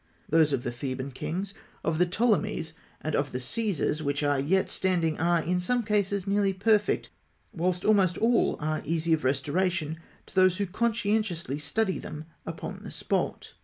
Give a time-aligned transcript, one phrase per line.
[0.27, 1.53] Those of the Theban kings,
[1.83, 6.25] of the Ptolemies, and of the Caesars which are yet standing are in some cases
[6.25, 7.11] nearly perfect,
[7.51, 12.89] while almost all are easy of restoration to those who conscientiously study them upon the
[12.89, 13.53] spot.